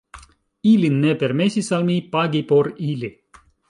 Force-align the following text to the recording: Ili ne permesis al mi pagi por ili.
Ili 0.69 0.89
ne 0.95 1.13
permesis 1.25 1.71
al 1.79 1.87
mi 1.93 2.01
pagi 2.19 2.45
por 2.53 2.75
ili. 2.93 3.17